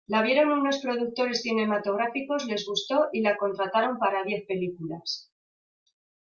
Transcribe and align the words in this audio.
La 0.07 0.23
vieron 0.23 0.49
unos 0.51 0.79
productores 0.79 1.43
cinematográficos, 1.43 2.45
les 2.47 2.65
gustó 2.65 3.09
y 3.13 3.21
la 3.21 3.37
contrataron 3.37 3.99
para 3.99 4.23
diez 4.23 4.43
películas. 4.47 5.31